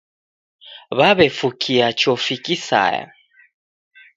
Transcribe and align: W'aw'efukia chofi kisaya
W'aw'efukia 0.97 1.87
chofi 1.99 2.35
kisaya 2.45 3.05